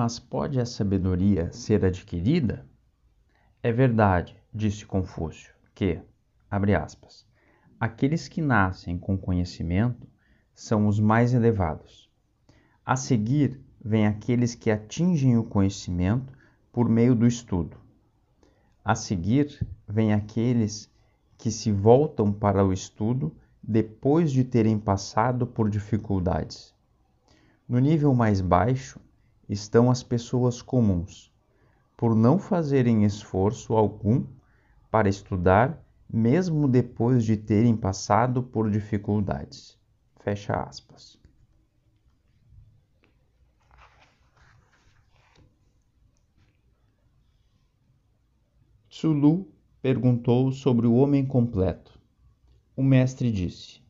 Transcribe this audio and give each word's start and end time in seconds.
Mas 0.00 0.20
pode 0.20 0.60
a 0.60 0.64
sabedoria 0.64 1.52
ser 1.52 1.84
adquirida? 1.84 2.64
É 3.60 3.72
verdade, 3.72 4.36
disse 4.54 4.86
Confúcio, 4.86 5.52
que, 5.74 6.00
abre 6.48 6.72
aspas, 6.72 7.26
aqueles 7.80 8.28
que 8.28 8.40
nascem 8.40 8.96
com 8.96 9.18
conhecimento 9.18 10.06
são 10.54 10.86
os 10.86 11.00
mais 11.00 11.34
elevados. 11.34 12.08
A 12.86 12.94
seguir, 12.94 13.60
vêm 13.84 14.06
aqueles 14.06 14.54
que 14.54 14.70
atingem 14.70 15.36
o 15.36 15.42
conhecimento 15.42 16.32
por 16.70 16.88
meio 16.88 17.12
do 17.12 17.26
estudo. 17.26 17.76
A 18.84 18.94
seguir, 18.94 19.66
vêm 19.84 20.12
aqueles 20.12 20.88
que 21.36 21.50
se 21.50 21.72
voltam 21.72 22.32
para 22.32 22.64
o 22.64 22.72
estudo 22.72 23.36
depois 23.60 24.30
de 24.30 24.44
terem 24.44 24.78
passado 24.78 25.44
por 25.44 25.68
dificuldades. 25.68 26.72
No 27.68 27.80
nível 27.80 28.14
mais 28.14 28.40
baixo 28.40 29.00
estão 29.48 29.90
as 29.90 30.02
pessoas 30.02 30.60
comuns, 30.60 31.32
por 31.96 32.14
não 32.14 32.38
fazerem 32.38 33.04
esforço 33.04 33.74
algum 33.74 34.26
para 34.90 35.08
estudar, 35.08 35.82
mesmo 36.08 36.68
depois 36.68 37.24
de 37.24 37.36
terem 37.36 37.76
passado 37.76 38.42
por 38.42 38.70
dificuldades. 38.70 39.78
Fecha 40.20 40.54
aspas. 40.54 41.18
Tsulu 48.88 49.46
perguntou 49.80 50.50
sobre 50.50 50.86
o 50.86 50.94
homem 50.94 51.24
completo. 51.24 52.00
O 52.76 52.82
mestre 52.82 53.30
disse, 53.30 53.80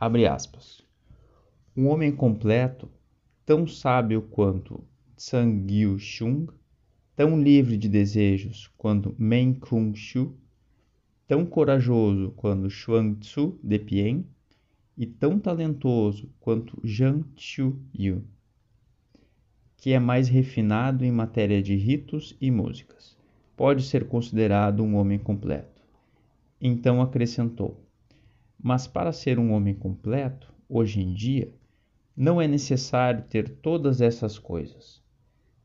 abre 0.00 0.26
aspas, 0.26 0.82
um 1.76 1.88
homem 1.88 2.14
completo, 2.14 2.88
tão 3.44 3.66
sábio 3.66 4.22
quanto 4.22 4.82
Tsangyu 5.26 5.98
Chung, 5.98 6.48
tão 7.16 7.42
livre 7.42 7.78
de 7.78 7.88
desejos 7.88 8.70
quanto 8.76 9.14
Men 9.18 9.54
Kung 9.54 9.94
Shu, 9.94 10.34
tão 11.26 11.46
corajoso 11.46 12.30
quanto 12.32 12.68
Xuan 12.68 13.14
Tzu 13.14 13.58
de 13.62 13.78
Pien 13.78 14.26
e 14.94 15.06
tão 15.06 15.38
talentoso 15.38 16.28
quanto 16.38 16.78
Zhang 16.86 17.24
Yu, 17.98 18.22
que 19.78 19.92
é 19.94 19.98
mais 19.98 20.28
refinado 20.28 21.06
em 21.06 21.10
matéria 21.10 21.62
de 21.62 21.74
ritos 21.74 22.36
e 22.38 22.50
músicas 22.50 23.16
pode 23.56 23.82
ser 23.82 24.06
considerado 24.06 24.82
um 24.82 24.94
homem 24.94 25.18
completo. 25.18 25.82
Então 26.60 27.00
acrescentou: 27.00 27.82
Mas 28.62 28.86
para 28.86 29.10
ser 29.10 29.38
um 29.38 29.52
homem 29.52 29.74
completo, 29.74 30.52
hoje 30.68 31.00
em 31.00 31.14
dia, 31.14 31.50
não 32.14 32.42
é 32.42 32.46
necessário 32.46 33.24
ter 33.24 33.48
todas 33.48 34.02
essas 34.02 34.38
coisas. 34.38 35.02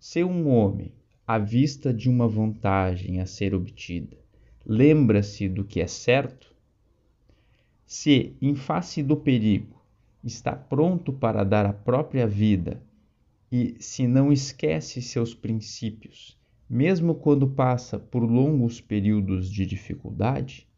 Se 0.00 0.24
um 0.24 0.48
homem, 0.48 0.92
à 1.24 1.38
vista 1.38 1.94
de 1.94 2.10
uma 2.10 2.26
vantagem 2.26 3.20
a 3.20 3.26
ser 3.26 3.54
obtida, 3.54 4.18
lembra-se 4.66 5.48
do 5.48 5.62
que 5.62 5.80
é 5.80 5.86
certo, 5.86 6.52
se, 7.86 8.34
em 8.42 8.56
face 8.56 9.00
do 9.00 9.16
perigo, 9.16 9.80
está 10.24 10.56
pronto 10.56 11.12
para 11.12 11.44
dar 11.44 11.66
a 11.66 11.72
própria 11.72 12.26
vida 12.26 12.82
e 13.52 13.76
se 13.78 14.08
não 14.08 14.32
esquece 14.32 15.00
seus 15.00 15.32
princípios 15.34 16.40
mesmo 16.70 17.16
quando 17.16 17.48
passa 17.48 17.98
por 17.98 18.22
longos 18.22 18.80
períodos 18.80 19.50
de 19.50 19.66
dificuldade, 19.66 20.68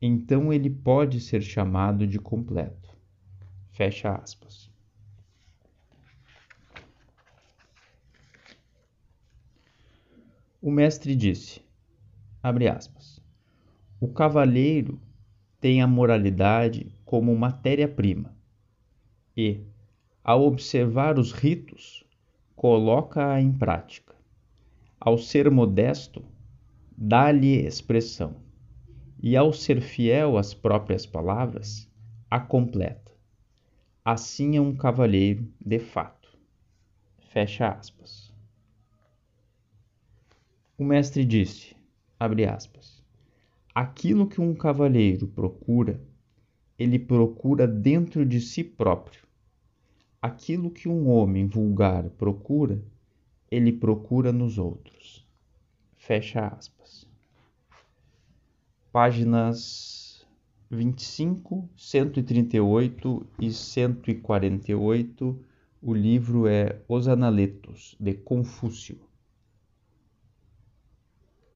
então 0.00 0.52
ele 0.52 0.68
pode 0.68 1.20
ser 1.20 1.40
chamado 1.40 2.08
de 2.08 2.18
completo. 2.18 2.90
Fecha 3.70 4.16
aspas. 4.16 4.71
O 10.62 10.70
mestre 10.70 11.16
disse, 11.16 11.60
aspas, 12.40 13.20
o 14.00 14.06
cavalheiro 14.06 14.98
tem 15.60 15.82
a 15.82 15.86
moralidade 15.86 16.96
como 17.04 17.36
matéria-prima 17.36 18.32
e, 19.36 19.60
ao 20.22 20.46
observar 20.46 21.18
os 21.18 21.32
ritos, 21.32 22.04
coloca-a 22.54 23.40
em 23.40 23.52
prática 23.52 24.14
ao 25.00 25.18
ser 25.18 25.50
modesto, 25.50 26.24
dá-lhe 26.96 27.56
expressão, 27.66 28.36
e 29.20 29.36
ao 29.36 29.52
ser 29.52 29.80
fiel 29.80 30.38
às 30.38 30.54
próprias 30.54 31.04
palavras, 31.04 31.90
a 32.30 32.38
completa. 32.38 33.10
Assim 34.04 34.56
é 34.56 34.60
um 34.60 34.76
cavalheiro 34.76 35.52
de 35.60 35.80
fato. 35.80 36.38
Fecha 37.32 37.68
aspas. 37.68 38.31
O 40.82 40.84
mestre 40.84 41.24
disse, 41.24 41.76
aspas, 42.18 43.00
aquilo 43.72 44.26
que 44.26 44.40
um 44.40 44.52
cavalheiro 44.52 45.28
procura, 45.28 46.02
ele 46.76 46.98
procura 46.98 47.68
dentro 47.68 48.26
de 48.26 48.40
si 48.40 48.64
próprio. 48.64 49.22
Aquilo 50.20 50.72
que 50.72 50.88
um 50.88 51.08
homem 51.08 51.46
vulgar 51.46 52.10
procura, 52.10 52.82
ele 53.48 53.72
procura 53.72 54.32
nos 54.32 54.58
outros. 54.58 55.24
Fecha 55.94 56.48
aspas. 56.48 57.08
Páginas 58.90 60.26
25, 60.68 61.70
138 61.76 63.26
e 63.38 63.52
148. 63.52 65.44
O 65.80 65.94
livro 65.94 66.48
é 66.48 66.82
Os 66.88 67.06
Analetos, 67.06 67.94
de 68.00 68.14
Confúcio. 68.14 69.11